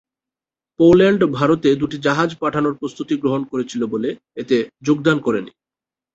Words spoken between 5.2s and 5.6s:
করে নি।